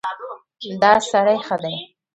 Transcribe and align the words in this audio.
دا 0.81 0.91
سړی 1.11 1.37
ښه 1.47 1.55
دی. 1.63 1.75